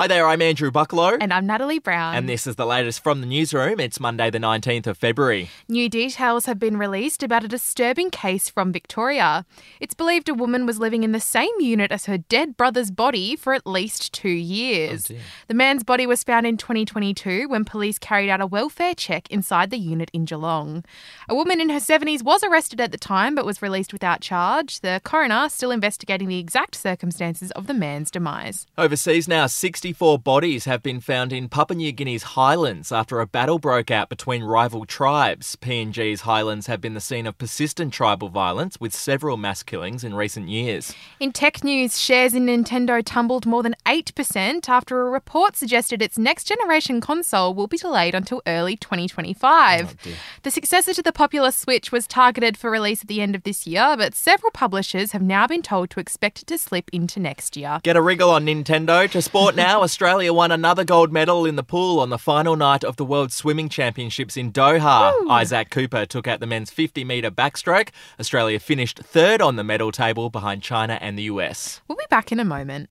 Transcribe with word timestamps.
Hi 0.00 0.06
there, 0.06 0.26
I'm 0.26 0.40
Andrew 0.40 0.70
Bucklow. 0.70 1.18
And 1.20 1.30
I'm 1.30 1.44
Natalie 1.44 1.78
Brown. 1.78 2.14
And 2.14 2.26
this 2.26 2.46
is 2.46 2.56
the 2.56 2.64
latest 2.64 3.02
from 3.02 3.20
the 3.20 3.26
newsroom. 3.26 3.78
It's 3.78 4.00
Monday, 4.00 4.30
the 4.30 4.38
19th 4.38 4.86
of 4.86 4.96
February. 4.96 5.50
New 5.68 5.90
details 5.90 6.46
have 6.46 6.58
been 6.58 6.78
released 6.78 7.22
about 7.22 7.44
a 7.44 7.48
disturbing 7.48 8.08
case 8.08 8.48
from 8.48 8.72
Victoria. 8.72 9.44
It's 9.78 9.92
believed 9.92 10.30
a 10.30 10.34
woman 10.34 10.64
was 10.64 10.78
living 10.78 11.02
in 11.02 11.12
the 11.12 11.20
same 11.20 11.52
unit 11.58 11.92
as 11.92 12.06
her 12.06 12.16
dead 12.16 12.56
brother's 12.56 12.90
body 12.90 13.36
for 13.36 13.52
at 13.52 13.66
least 13.66 14.14
two 14.14 14.30
years. 14.30 15.10
Oh, 15.10 15.16
the 15.48 15.52
man's 15.52 15.84
body 15.84 16.06
was 16.06 16.24
found 16.24 16.46
in 16.46 16.56
2022 16.56 17.46
when 17.50 17.66
police 17.66 17.98
carried 17.98 18.30
out 18.30 18.40
a 18.40 18.46
welfare 18.46 18.94
check 18.94 19.30
inside 19.30 19.68
the 19.68 19.76
unit 19.76 20.10
in 20.14 20.24
Geelong. 20.24 20.82
A 21.28 21.34
woman 21.34 21.60
in 21.60 21.68
her 21.68 21.78
70s 21.78 22.22
was 22.22 22.42
arrested 22.42 22.80
at 22.80 22.90
the 22.90 22.96
time 22.96 23.34
but 23.34 23.44
was 23.44 23.60
released 23.60 23.92
without 23.92 24.22
charge. 24.22 24.80
The 24.80 25.02
coroner 25.04 25.50
still 25.50 25.70
investigating 25.70 26.28
the 26.28 26.38
exact 26.38 26.74
circumstances 26.74 27.50
of 27.50 27.66
the 27.66 27.74
man's 27.74 28.10
demise. 28.10 28.66
Overseas 28.78 29.28
now, 29.28 29.46
64 29.90 30.20
bodies 30.20 30.66
have 30.66 30.84
been 30.84 31.00
found 31.00 31.32
in 31.32 31.48
Papua 31.48 31.76
New 31.76 31.90
Guinea's 31.90 32.22
highlands 32.22 32.92
after 32.92 33.18
a 33.18 33.26
battle 33.26 33.58
broke 33.58 33.90
out 33.90 34.08
between 34.08 34.44
rival 34.44 34.84
tribes. 34.84 35.56
PNG's 35.56 36.20
highlands 36.20 36.68
have 36.68 36.80
been 36.80 36.94
the 36.94 37.00
scene 37.00 37.26
of 37.26 37.36
persistent 37.38 37.92
tribal 37.92 38.28
violence 38.28 38.78
with 38.78 38.94
several 38.94 39.36
mass 39.36 39.64
killings 39.64 40.04
in 40.04 40.14
recent 40.14 40.48
years. 40.48 40.94
In 41.18 41.32
tech 41.32 41.64
news, 41.64 42.00
shares 42.00 42.34
in 42.34 42.46
Nintendo 42.46 43.02
tumbled 43.04 43.46
more 43.46 43.64
than 43.64 43.74
8% 43.84 44.68
after 44.68 45.00
a 45.00 45.10
report 45.10 45.56
suggested 45.56 46.00
its 46.00 46.16
next 46.16 46.44
generation 46.44 47.00
console 47.00 47.52
will 47.52 47.66
be 47.66 47.76
delayed 47.76 48.14
until 48.14 48.42
early 48.46 48.76
2025. 48.76 49.96
Oh, 50.06 50.10
the 50.44 50.52
successor 50.52 50.94
to 50.94 51.02
the 51.02 51.10
popular 51.10 51.50
Switch 51.50 51.90
was 51.90 52.06
targeted 52.06 52.56
for 52.56 52.70
release 52.70 53.02
at 53.02 53.08
the 53.08 53.20
end 53.20 53.34
of 53.34 53.42
this 53.42 53.66
year, 53.66 53.96
but 53.96 54.14
several 54.14 54.52
publishers 54.52 55.10
have 55.10 55.22
now 55.22 55.48
been 55.48 55.62
told 55.62 55.90
to 55.90 55.98
expect 55.98 56.42
it 56.42 56.46
to 56.46 56.58
slip 56.58 56.88
into 56.92 57.18
next 57.18 57.56
year. 57.56 57.80
Get 57.82 57.96
a 57.96 58.02
wriggle 58.02 58.30
on 58.30 58.46
Nintendo. 58.46 59.10
To 59.10 59.20
sport 59.20 59.56
now, 59.56 59.79
Australia 59.80 60.32
won 60.32 60.52
another 60.52 60.84
gold 60.84 61.10
medal 61.10 61.46
in 61.46 61.56
the 61.56 61.62
pool 61.62 62.00
on 62.00 62.10
the 62.10 62.18
final 62.18 62.54
night 62.54 62.84
of 62.84 62.96
the 62.96 63.04
World 63.04 63.32
Swimming 63.32 63.70
Championships 63.70 64.36
in 64.36 64.52
Doha. 64.52 65.12
Isaac 65.30 65.70
Cooper 65.70 66.04
took 66.04 66.28
out 66.28 66.40
the 66.40 66.46
men's 66.46 66.70
50 66.70 67.02
metre 67.04 67.30
backstroke. 67.30 67.88
Australia 68.18 68.60
finished 68.60 68.98
third 68.98 69.40
on 69.40 69.56
the 69.56 69.64
medal 69.64 69.90
table 69.90 70.28
behind 70.28 70.62
China 70.62 70.98
and 71.00 71.16
the 71.16 71.22
US. 71.24 71.80
We'll 71.88 71.96
be 71.96 72.04
back 72.10 72.30
in 72.30 72.38
a 72.38 72.44
moment. 72.44 72.90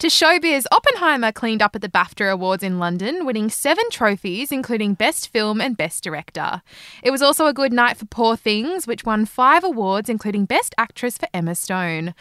To 0.00 0.06
showbiz, 0.06 0.64
Oppenheimer 0.72 1.30
cleaned 1.30 1.60
up 1.60 1.76
at 1.76 1.82
the 1.82 1.88
BAFTA 1.90 2.32
Awards 2.32 2.62
in 2.62 2.78
London, 2.78 3.26
winning 3.26 3.50
seven 3.50 3.84
trophies, 3.90 4.50
including 4.50 4.94
Best 4.94 5.28
Film 5.28 5.60
and 5.60 5.76
Best 5.76 6.02
Director. 6.02 6.62
It 7.02 7.10
was 7.10 7.20
also 7.20 7.44
a 7.44 7.52
good 7.52 7.70
night 7.70 7.98
for 7.98 8.06
Poor 8.06 8.34
Things, 8.34 8.86
which 8.86 9.04
won 9.04 9.26
five 9.26 9.62
awards, 9.62 10.08
including 10.08 10.46
Best 10.46 10.74
Actress 10.78 11.18
for 11.18 11.28
Emma 11.34 11.54
Stone. 11.54 12.14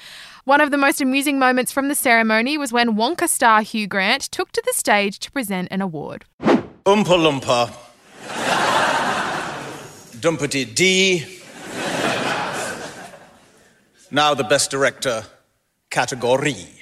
One 0.44 0.60
of 0.60 0.72
the 0.72 0.78
most 0.78 1.00
amusing 1.00 1.40
moments 1.40 1.72
from 1.72 1.88
the 1.88 1.96
ceremony 1.96 2.58
was 2.58 2.74
when 2.74 2.98
Wonka 2.98 3.30
star 3.30 3.62
Hugh 3.62 3.88
Grant 3.88 4.24
took 4.24 4.52
to 4.52 4.62
the 4.66 4.74
stage 4.74 5.18
to 5.20 5.32
present 5.32 5.70
an 5.72 5.82
award. 5.82 6.26
Oompa 6.42 7.06
Loompa. 7.06 7.72
Dumpity. 10.20 11.42
Now 14.12 14.34
the 14.34 14.44
best 14.44 14.70
director 14.70 15.24
category. 15.90 16.79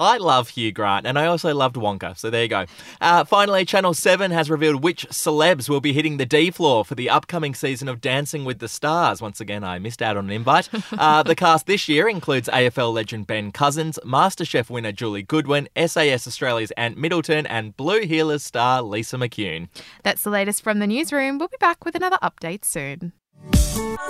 I 0.00 0.16
love 0.16 0.48
Hugh 0.48 0.72
Grant, 0.72 1.06
and 1.06 1.18
I 1.18 1.26
also 1.26 1.54
loved 1.54 1.76
Wonka, 1.76 2.16
so 2.16 2.30
there 2.30 2.42
you 2.42 2.48
go. 2.48 2.64
Uh, 3.02 3.22
finally, 3.24 3.66
Channel 3.66 3.92
7 3.92 4.30
has 4.30 4.48
revealed 4.48 4.82
which 4.82 5.06
celebs 5.10 5.68
will 5.68 5.82
be 5.82 5.92
hitting 5.92 6.16
the 6.16 6.24
D 6.24 6.50
floor 6.50 6.86
for 6.86 6.94
the 6.94 7.10
upcoming 7.10 7.54
season 7.54 7.86
of 7.86 8.00
Dancing 8.00 8.46
with 8.46 8.60
the 8.60 8.68
Stars. 8.68 9.20
Once 9.20 9.42
again, 9.42 9.62
I 9.62 9.78
missed 9.78 10.00
out 10.00 10.16
on 10.16 10.24
an 10.24 10.30
invite. 10.30 10.70
Uh, 10.92 11.22
the 11.30 11.36
cast 11.36 11.66
this 11.66 11.86
year 11.86 12.08
includes 12.08 12.48
AFL 12.48 12.94
legend 12.94 13.26
Ben 13.26 13.52
Cousins, 13.52 13.98
MasterChef 14.02 14.70
winner 14.70 14.92
Julie 14.92 15.22
Goodwin, 15.22 15.68
SAS 15.76 16.26
Australia's 16.26 16.70
Ant 16.78 16.96
Middleton, 16.96 17.46
and 17.46 17.76
Blue 17.76 18.00
Heelers 18.00 18.40
star 18.40 18.80
Lisa 18.80 19.16
McCune. 19.16 19.68
That's 20.02 20.22
the 20.22 20.30
latest 20.30 20.62
from 20.62 20.78
the 20.78 20.86
newsroom. 20.86 21.38
We'll 21.38 21.48
be 21.48 21.58
back 21.60 21.84
with 21.84 21.94
another 21.94 22.18
update 22.22 22.64
soon. 22.64 23.12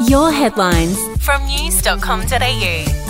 Your 0.07 0.31
headlines 0.31 0.99
from 1.19 1.45
news.com.au. 1.47 3.10